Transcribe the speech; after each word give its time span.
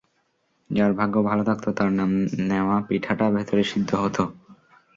যার 0.69 0.91
ভাগ্য 0.99 1.15
ভালো 1.29 1.43
থাকত, 1.43 1.65
তার 1.77 1.89
নাম 1.91 2.09
নেওয়া 2.49 2.77
পিঠাটা 2.87 3.25
ভেতরে 3.35 3.63
সিদ্ধ 3.71 3.89
হতো। 4.03 4.23